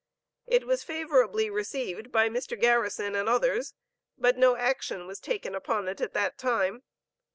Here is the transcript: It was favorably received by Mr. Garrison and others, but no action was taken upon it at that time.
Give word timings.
It 0.47 0.65
was 0.65 0.81
favorably 0.83 1.51
received 1.51 2.11
by 2.11 2.27
Mr. 2.27 2.59
Garrison 2.59 3.13
and 3.13 3.29
others, 3.29 3.75
but 4.17 4.35
no 4.35 4.55
action 4.55 5.05
was 5.05 5.19
taken 5.19 5.53
upon 5.53 5.87
it 5.87 6.01
at 6.01 6.15
that 6.15 6.39
time. 6.39 6.81